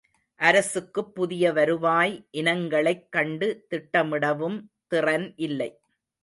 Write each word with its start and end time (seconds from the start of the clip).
அரசுக்குப் 0.39 1.15
புதிய 1.15 1.51
வருவாய் 1.51 2.15
இனங்களைக் 2.31 3.09
கண்டு 3.09 3.67
திட்டமிடவும் 3.69 4.57
திறன் 4.87 5.33
இல்லை. 5.39 5.69